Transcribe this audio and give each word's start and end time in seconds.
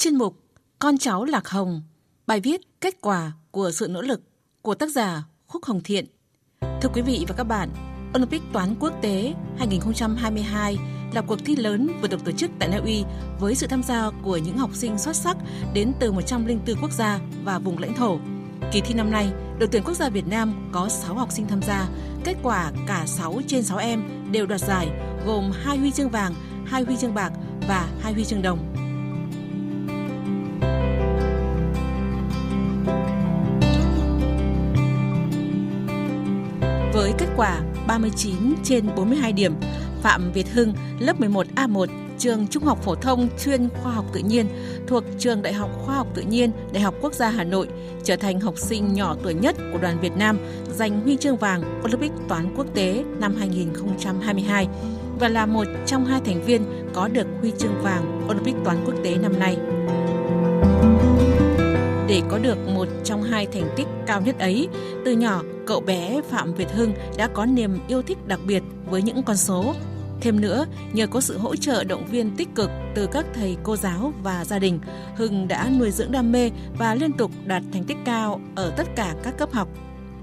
Chuyên 0.00 0.16
mục 0.16 0.36
Con 0.78 0.98
cháu 0.98 1.24
Lạc 1.24 1.48
Hồng, 1.48 1.82
bài 2.26 2.40
viết 2.40 2.60
Kết 2.80 3.00
quả 3.00 3.32
của 3.50 3.70
sự 3.70 3.88
nỗ 3.88 4.02
lực 4.02 4.20
của 4.62 4.74
tác 4.74 4.90
giả 4.90 5.22
Khúc 5.46 5.64
Hồng 5.64 5.80
Thiện. 5.84 6.06
Thưa 6.60 6.88
quý 6.94 7.02
vị 7.02 7.24
và 7.28 7.34
các 7.34 7.44
bạn, 7.44 7.70
Olympic 8.14 8.42
toán 8.52 8.74
quốc 8.80 8.92
tế 9.02 9.34
2022 9.58 10.76
là 11.12 11.22
cuộc 11.22 11.38
thi 11.44 11.56
lớn 11.56 11.88
vừa 12.02 12.08
được 12.08 12.24
tổ 12.24 12.32
chức 12.32 12.50
tại 12.58 12.68
Na 12.68 12.76
Uy 12.84 13.04
với 13.40 13.54
sự 13.54 13.66
tham 13.66 13.82
gia 13.82 14.10
của 14.22 14.36
những 14.36 14.58
học 14.58 14.70
sinh 14.74 14.98
xuất 14.98 15.16
sắc 15.16 15.36
đến 15.74 15.92
từ 16.00 16.12
104 16.12 16.76
quốc 16.82 16.92
gia 16.92 17.20
và 17.44 17.58
vùng 17.58 17.78
lãnh 17.78 17.94
thổ. 17.94 18.18
Kỳ 18.72 18.80
thi 18.80 18.94
năm 18.94 19.10
nay, 19.10 19.32
đội 19.58 19.68
tuyển 19.72 19.82
quốc 19.84 19.94
gia 19.94 20.08
Việt 20.08 20.26
Nam 20.26 20.70
có 20.72 20.88
6 20.88 21.14
học 21.14 21.32
sinh 21.32 21.46
tham 21.48 21.62
gia. 21.62 21.88
Kết 22.24 22.36
quả 22.42 22.72
cả 22.86 23.04
6 23.06 23.40
trên 23.46 23.62
6 23.62 23.78
em 23.78 24.02
đều 24.32 24.46
đoạt 24.46 24.60
giải, 24.60 24.88
gồm 25.26 25.50
2 25.64 25.78
huy 25.78 25.90
chương 25.90 26.10
vàng, 26.10 26.34
2 26.66 26.82
huy 26.82 26.96
chương 26.96 27.14
bạc 27.14 27.32
và 27.68 27.88
2 28.00 28.12
huy 28.12 28.24
chương 28.24 28.42
đồng. 28.42 28.69
Với 37.10 37.18
kết 37.18 37.34
quả 37.36 37.60
39 37.86 38.34
trên 38.64 38.86
42 38.96 39.32
điểm, 39.32 39.54
Phạm 40.02 40.32
Việt 40.32 40.48
Hưng, 40.52 40.74
lớp 40.98 41.20
11A1, 41.20 41.86
trường 42.18 42.46
Trung 42.46 42.64
học 42.64 42.82
phổ 42.82 42.94
thông 42.94 43.28
chuyên 43.44 43.68
khoa 43.82 43.92
học 43.92 44.04
tự 44.12 44.20
nhiên 44.20 44.46
thuộc 44.86 45.04
trường 45.18 45.42
Đại 45.42 45.52
học 45.52 45.70
Khoa 45.84 45.94
học 45.94 46.06
Tự 46.14 46.22
nhiên 46.22 46.50
Đại 46.72 46.82
học 46.82 46.94
Quốc 47.00 47.14
gia 47.14 47.30
Hà 47.30 47.44
Nội 47.44 47.68
trở 48.04 48.16
thành 48.16 48.40
học 48.40 48.58
sinh 48.58 48.94
nhỏ 48.94 49.16
tuổi 49.22 49.34
nhất 49.34 49.56
của 49.72 49.78
đoàn 49.78 50.00
Việt 50.00 50.16
Nam 50.16 50.38
giành 50.74 51.00
huy 51.00 51.16
chương 51.16 51.36
vàng 51.36 51.80
Olympic 51.84 52.12
toán 52.28 52.54
quốc 52.56 52.66
tế 52.74 53.04
năm 53.20 53.34
2022 53.38 54.68
và 55.20 55.28
là 55.28 55.46
một 55.46 55.66
trong 55.86 56.04
hai 56.04 56.20
thành 56.24 56.44
viên 56.44 56.62
có 56.94 57.08
được 57.08 57.26
huy 57.40 57.52
chương 57.58 57.82
vàng 57.82 58.28
Olympic 58.30 58.54
toán 58.64 58.84
quốc 58.86 58.94
tế 59.04 59.16
năm 59.16 59.38
nay. 59.38 59.56
Để 62.10 62.22
có 62.28 62.38
được 62.38 62.58
một 62.74 62.88
trong 63.04 63.22
hai 63.22 63.46
thành 63.46 63.68
tích 63.76 63.86
cao 64.06 64.20
nhất 64.20 64.38
ấy, 64.38 64.68
từ 65.04 65.12
nhỏ 65.12 65.42
cậu 65.66 65.80
bé 65.80 66.20
Phạm 66.30 66.54
Việt 66.54 66.70
Hưng 66.72 66.92
đã 67.16 67.28
có 67.28 67.46
niềm 67.46 67.78
yêu 67.88 68.02
thích 68.02 68.18
đặc 68.26 68.40
biệt 68.46 68.62
với 68.86 69.02
những 69.02 69.22
con 69.22 69.36
số. 69.36 69.74
Thêm 70.20 70.40
nữa, 70.40 70.66
nhờ 70.92 71.06
có 71.06 71.20
sự 71.20 71.38
hỗ 71.38 71.56
trợ 71.56 71.84
động 71.84 72.06
viên 72.06 72.36
tích 72.36 72.48
cực 72.54 72.70
từ 72.94 73.06
các 73.12 73.26
thầy 73.34 73.56
cô 73.62 73.76
giáo 73.76 74.12
và 74.22 74.44
gia 74.44 74.58
đình, 74.58 74.80
Hưng 75.16 75.48
đã 75.48 75.70
nuôi 75.78 75.90
dưỡng 75.90 76.12
đam 76.12 76.32
mê 76.32 76.50
và 76.78 76.94
liên 76.94 77.12
tục 77.12 77.30
đạt 77.44 77.62
thành 77.72 77.84
tích 77.84 77.98
cao 78.04 78.40
ở 78.54 78.72
tất 78.76 78.86
cả 78.96 79.14
các 79.22 79.38
cấp 79.38 79.52
học. 79.52 79.68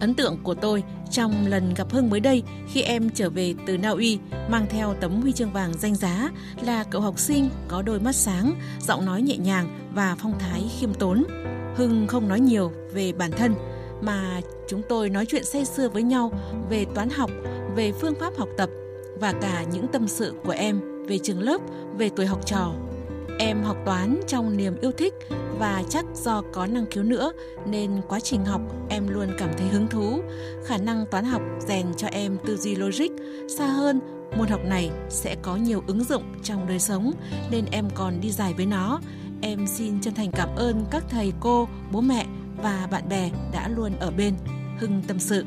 Ấn 0.00 0.14
tượng 0.14 0.38
của 0.42 0.54
tôi 0.54 0.82
trong 1.10 1.46
lần 1.46 1.74
gặp 1.74 1.90
Hưng 1.90 2.10
mới 2.10 2.20
đây 2.20 2.42
khi 2.68 2.82
em 2.82 3.10
trở 3.14 3.30
về 3.30 3.54
từ 3.66 3.78
Na 3.78 3.90
Uy 3.90 4.18
mang 4.48 4.66
theo 4.70 4.94
tấm 5.00 5.20
huy 5.20 5.32
chương 5.32 5.52
vàng 5.52 5.72
danh 5.78 5.94
giá 5.94 6.30
là 6.62 6.84
cậu 6.84 7.00
học 7.00 7.18
sinh 7.18 7.48
có 7.68 7.82
đôi 7.82 8.00
mắt 8.00 8.14
sáng, 8.14 8.54
giọng 8.80 9.06
nói 9.06 9.22
nhẹ 9.22 9.36
nhàng 9.36 9.90
và 9.94 10.16
phong 10.18 10.38
thái 10.38 10.70
khiêm 10.78 10.94
tốn. 10.94 11.24
Hưng 11.74 12.06
không 12.06 12.28
nói 12.28 12.40
nhiều 12.40 12.72
về 12.92 13.12
bản 13.12 13.30
thân 13.30 13.54
mà 14.02 14.40
chúng 14.68 14.82
tôi 14.88 15.08
nói 15.08 15.26
chuyện 15.26 15.44
say 15.44 15.64
sưa 15.64 15.88
với 15.88 16.02
nhau 16.02 16.32
về 16.70 16.84
toán 16.94 17.10
học, 17.10 17.30
về 17.76 17.92
phương 17.92 18.14
pháp 18.20 18.36
học 18.38 18.48
tập 18.56 18.70
và 19.20 19.32
cả 19.32 19.64
những 19.72 19.86
tâm 19.92 20.08
sự 20.08 20.34
của 20.44 20.52
em 20.52 20.80
về 21.08 21.18
trường 21.18 21.40
lớp, 21.40 21.60
về 21.98 22.10
tuổi 22.16 22.26
học 22.26 22.46
trò. 22.46 22.72
Em 23.42 23.62
học 23.62 23.76
toán 23.84 24.20
trong 24.26 24.56
niềm 24.56 24.76
yêu 24.80 24.92
thích 24.92 25.14
và 25.58 25.82
chắc 25.88 26.04
do 26.14 26.42
có 26.52 26.66
năng 26.66 26.86
khiếu 26.90 27.02
nữa 27.02 27.32
nên 27.66 27.90
quá 28.08 28.20
trình 28.20 28.44
học 28.44 28.60
em 28.88 29.08
luôn 29.08 29.28
cảm 29.38 29.50
thấy 29.58 29.68
hứng 29.68 29.86
thú. 29.88 30.20
Khả 30.64 30.76
năng 30.76 31.06
toán 31.10 31.24
học 31.24 31.42
rèn 31.68 31.86
cho 31.96 32.08
em 32.08 32.36
tư 32.46 32.56
duy 32.56 32.74
logic, 32.74 33.10
xa 33.58 33.66
hơn 33.66 34.00
môn 34.36 34.48
học 34.48 34.60
này 34.64 34.90
sẽ 35.08 35.36
có 35.42 35.56
nhiều 35.56 35.82
ứng 35.86 36.04
dụng 36.04 36.22
trong 36.42 36.68
đời 36.68 36.78
sống 36.78 37.12
nên 37.50 37.64
em 37.72 37.88
còn 37.94 38.20
đi 38.20 38.30
dài 38.30 38.54
với 38.56 38.66
nó. 38.66 39.00
Em 39.42 39.66
xin 39.66 40.00
chân 40.00 40.14
thành 40.14 40.30
cảm 40.32 40.48
ơn 40.56 40.84
các 40.90 41.04
thầy 41.08 41.32
cô, 41.40 41.68
bố 41.92 42.00
mẹ 42.00 42.26
và 42.62 42.88
bạn 42.90 43.08
bè 43.08 43.30
đã 43.52 43.68
luôn 43.68 43.92
ở 44.00 44.10
bên. 44.10 44.34
Hưng 44.78 45.02
tâm 45.08 45.18
sự. 45.18 45.44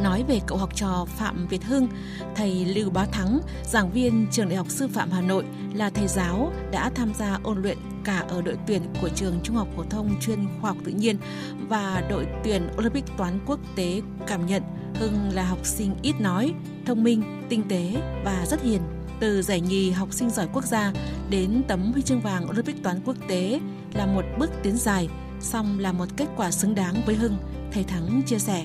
Nói 0.00 0.24
về 0.28 0.40
cậu 0.46 0.58
học 0.58 0.76
trò 0.76 1.06
Phạm 1.16 1.46
Việt 1.46 1.64
Hưng, 1.64 1.88
thầy 2.34 2.64
Lưu 2.64 2.90
Bá 2.90 3.04
Thắng, 3.04 3.40
giảng 3.64 3.90
viên 3.90 4.26
trường 4.30 4.48
Đại 4.48 4.56
học 4.56 4.70
Sư 4.70 4.88
phạm 4.88 5.10
Hà 5.10 5.20
Nội 5.20 5.44
là 5.74 5.90
thầy 5.90 6.08
giáo 6.08 6.52
đã 6.70 6.90
tham 6.94 7.12
gia 7.18 7.38
ôn 7.42 7.62
luyện 7.62 7.78
cả 8.04 8.24
ở 8.28 8.42
đội 8.42 8.56
tuyển 8.66 8.82
của 9.02 9.08
trường 9.08 9.40
Trung 9.42 9.56
học 9.56 9.68
phổ 9.76 9.82
thông 9.90 10.20
chuyên 10.20 10.46
khoa 10.60 10.70
học 10.70 10.76
tự 10.84 10.92
nhiên 10.92 11.16
và 11.68 12.04
đội 12.10 12.26
tuyển 12.44 12.68
Olympic 12.78 13.04
toán 13.16 13.38
quốc 13.46 13.60
tế 13.76 14.02
cảm 14.26 14.46
nhận 14.46 14.62
Hưng 14.94 15.30
là 15.34 15.44
học 15.44 15.58
sinh 15.62 15.94
ít 16.02 16.20
nói, 16.20 16.54
thông 16.86 17.04
minh, 17.04 17.42
tinh 17.48 17.62
tế 17.68 17.94
và 18.24 18.46
rất 18.46 18.62
hiền. 18.62 18.80
Từ 19.20 19.42
giải 19.42 19.60
nhì 19.60 19.90
học 19.90 20.12
sinh 20.12 20.30
giỏi 20.30 20.48
quốc 20.52 20.64
gia 20.64 20.92
đến 21.30 21.62
tấm 21.68 21.92
huy 21.92 22.02
chương 22.02 22.20
vàng 22.20 22.50
Olympic 22.50 22.82
toán 22.82 23.00
quốc 23.04 23.16
tế 23.28 23.60
là 23.94 24.06
một 24.06 24.24
bước 24.38 24.50
tiến 24.62 24.76
dài, 24.76 25.08
song 25.40 25.78
là 25.78 25.92
một 25.92 26.06
kết 26.16 26.26
quả 26.36 26.50
xứng 26.50 26.74
đáng 26.74 26.94
với 27.06 27.14
Hưng, 27.14 27.36
thầy 27.72 27.84
Thắng 27.84 28.22
chia 28.26 28.38
sẻ. 28.38 28.64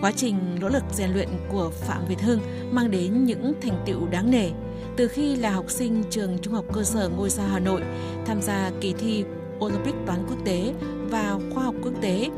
Quá 0.00 0.12
trình 0.16 0.36
nỗ 0.60 0.68
lực 0.68 0.84
rèn 0.92 1.10
luyện 1.10 1.28
của 1.48 1.70
Phạm 1.70 2.04
Việt 2.08 2.20
Hưng 2.20 2.40
mang 2.70 2.90
đến 2.90 3.24
những 3.24 3.52
thành 3.62 3.82
tựu 3.86 4.08
đáng 4.08 4.30
nể. 4.30 4.50
Từ 4.96 5.08
khi 5.08 5.36
là 5.36 5.50
học 5.50 5.70
sinh 5.70 6.04
trường 6.10 6.38
Trung 6.42 6.54
học 6.54 6.64
cơ 6.72 6.82
sở 6.82 7.08
Ngôi 7.08 7.30
sao 7.30 7.46
Hà 7.48 7.58
Nội, 7.58 7.82
tham 8.26 8.42
gia 8.42 8.70
kỳ 8.80 8.92
thi 8.92 9.24
Olympic 9.64 9.94
toán 10.06 10.26
quốc 10.28 10.38
tế 10.44 10.74
và 11.10 11.38
khoa 11.54 11.64
học 11.64 11.74
quốc 11.82 11.92
tế, 12.00 12.30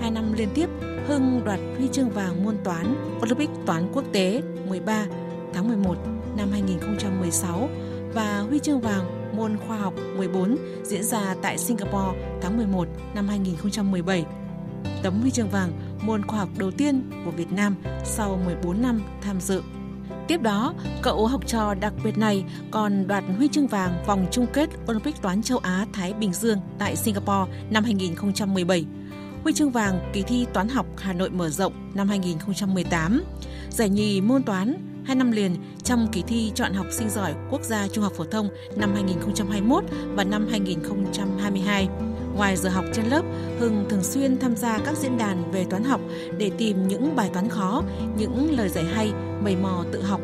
hai 0.00 0.10
năm 0.10 0.32
liên 0.32 0.48
tiếp 0.54 0.68
Hưng 1.06 1.44
đoạt 1.44 1.60
huy 1.76 1.88
chương 1.88 2.10
vàng 2.10 2.44
môn 2.44 2.56
toán 2.64 2.94
Olympic 3.22 3.50
toán 3.66 3.88
quốc 3.92 4.04
tế 4.12 4.42
13 4.68 5.06
tháng 5.52 5.68
11 5.68 5.96
năm 6.36 6.48
2016 6.52 7.68
và 8.14 8.40
huy 8.40 8.58
chương 8.58 8.80
vàng 8.80 9.36
môn 9.36 9.56
khoa 9.66 9.76
học 9.76 9.94
14 10.16 10.56
diễn 10.82 11.02
ra 11.02 11.34
tại 11.42 11.58
Singapore 11.58 12.18
tháng 12.42 12.56
11 12.56 12.88
năm 13.14 13.28
2017. 13.28 14.24
Tấm 15.02 15.20
huy 15.20 15.30
chương 15.30 15.48
vàng 15.48 15.72
môn 16.02 16.26
khoa 16.26 16.38
học 16.38 16.48
đầu 16.58 16.70
tiên 16.70 17.10
của 17.24 17.30
Việt 17.30 17.52
Nam 17.52 17.76
sau 18.04 18.40
14 18.44 18.82
năm 18.82 19.02
tham 19.20 19.40
dự. 19.40 19.62
Tiếp 20.28 20.42
đó, 20.42 20.74
cậu 21.02 21.26
học 21.26 21.46
trò 21.46 21.74
đặc 21.74 21.92
biệt 22.04 22.18
này 22.18 22.44
còn 22.70 23.06
đoạt 23.06 23.24
huy 23.36 23.48
chương 23.48 23.66
vàng 23.66 24.04
vòng 24.06 24.26
chung 24.30 24.46
kết 24.52 24.70
Olympic 24.90 25.22
toán 25.22 25.42
châu 25.42 25.58
Á 25.58 25.86
Thái 25.92 26.12
Bình 26.12 26.32
Dương 26.32 26.58
tại 26.78 26.96
Singapore 26.96 27.52
năm 27.70 27.84
2017, 27.84 28.84
huy 29.42 29.52
chương 29.52 29.70
vàng 29.70 30.10
kỳ 30.12 30.22
thi 30.22 30.46
toán 30.52 30.68
học 30.68 30.86
Hà 30.96 31.12
Nội 31.12 31.30
mở 31.30 31.48
rộng 31.48 31.72
năm 31.94 32.08
2018, 32.08 33.22
giải 33.70 33.88
nhì 33.88 34.20
môn 34.20 34.42
toán 34.42 34.92
hai 35.04 35.16
năm 35.16 35.32
liền 35.32 35.56
trong 35.84 36.08
kỳ 36.12 36.22
thi 36.22 36.52
chọn 36.54 36.72
học 36.72 36.86
sinh 36.90 37.08
giỏi 37.10 37.34
quốc 37.50 37.62
gia 37.62 37.88
trung 37.88 38.04
học 38.04 38.12
phổ 38.16 38.24
thông 38.24 38.48
năm 38.76 38.94
2021 38.94 39.84
và 40.14 40.24
năm 40.24 40.46
2022. 40.50 41.88
Ngoài 42.36 42.56
giờ 42.56 42.68
học 42.68 42.84
trên 42.92 43.06
lớp, 43.06 43.22
Hưng 43.58 43.86
thường 43.88 44.02
xuyên 44.02 44.38
tham 44.38 44.56
gia 44.56 44.78
các 44.78 44.96
diễn 44.96 45.18
đàn 45.18 45.50
về 45.50 45.64
toán 45.64 45.84
học 45.84 46.00
để 46.38 46.50
tìm 46.58 46.88
những 46.88 47.16
bài 47.16 47.30
toán 47.32 47.48
khó, 47.48 47.82
những 48.18 48.56
lời 48.56 48.68
giải 48.68 48.84
hay, 48.84 49.12
mầy 49.44 49.56
mò 49.56 49.84
tự 49.92 50.02
học. 50.02 50.20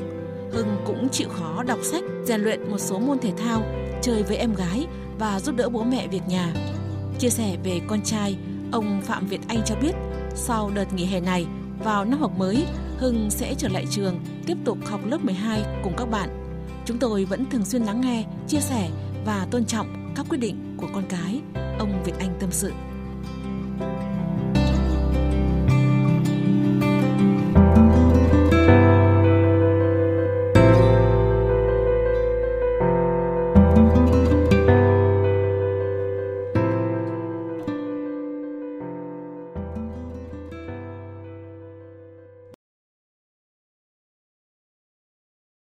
Hưng 0.52 0.76
cũng 0.86 1.08
chịu 1.12 1.28
khó 1.28 1.62
đọc 1.62 1.78
sách, 1.82 2.04
rèn 2.24 2.40
luyện 2.40 2.70
một 2.70 2.78
số 2.78 2.98
môn 2.98 3.18
thể 3.18 3.32
thao, 3.36 3.62
chơi 4.02 4.22
với 4.22 4.36
em 4.36 4.54
gái 4.54 4.86
và 5.18 5.40
giúp 5.40 5.56
đỡ 5.56 5.68
bố 5.68 5.82
mẹ 5.82 6.08
việc 6.08 6.22
nhà. 6.28 6.52
Chia 7.18 7.28
sẻ 7.28 7.56
về 7.64 7.80
con 7.88 8.02
trai, 8.02 8.38
ông 8.72 9.00
Phạm 9.04 9.26
Việt 9.26 9.40
Anh 9.48 9.60
cho 9.66 9.74
biết, 9.82 9.92
sau 10.34 10.70
đợt 10.74 10.92
nghỉ 10.92 11.04
hè 11.04 11.20
này, 11.20 11.46
vào 11.84 12.04
năm 12.04 12.20
học 12.20 12.32
mới, 12.38 12.64
Hưng 12.98 13.30
sẽ 13.30 13.54
trở 13.54 13.68
lại 13.68 13.86
trường, 13.90 14.20
tiếp 14.46 14.56
tục 14.64 14.78
học 14.86 15.00
lớp 15.04 15.24
12 15.24 15.62
cùng 15.84 15.92
các 15.96 16.10
bạn. 16.10 16.28
Chúng 16.84 16.98
tôi 16.98 17.24
vẫn 17.24 17.50
thường 17.50 17.64
xuyên 17.64 17.82
lắng 17.82 18.00
nghe, 18.00 18.24
chia 18.48 18.60
sẻ 18.60 18.90
và 19.24 19.46
tôn 19.50 19.64
trọng 19.64 20.12
các 20.16 20.26
quyết 20.28 20.38
định 20.38 20.67
của 20.78 20.88
con 20.94 21.04
cái, 21.08 21.40
ông 21.78 22.02
Việt 22.04 22.12
Anh 22.18 22.34
tâm 22.40 22.50
sự. 22.52 22.72